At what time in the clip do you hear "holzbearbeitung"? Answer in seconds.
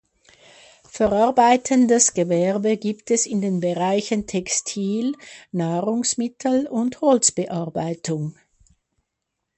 7.01-8.33